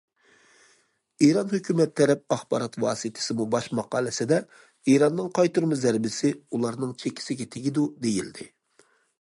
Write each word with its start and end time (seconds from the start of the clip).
ئىران 1.25 1.51
ھۆكۈمەت 1.55 1.91
تەرەپ 2.01 2.33
ئاخبارات 2.35 2.77
ۋاسىتىسىمۇ 2.85 3.47
باش 3.57 3.69
ماقالىسىدە:‹‹ 3.81 4.41
ئىراننىڭ 4.95 5.31
قايتۇرما 5.39 5.81
زەربىسى›› 5.85 6.33
ئۇلارنىڭ 6.41 6.99
چېكىسىگە 7.05 7.51
تېگىدۇ، 7.57 7.89
دېيىلدى. 8.07 8.53